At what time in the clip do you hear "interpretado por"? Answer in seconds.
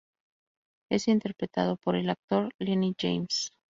1.07-1.95